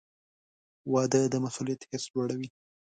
[0.93, 2.49] •واده د مسؤلیت حس لوړوي.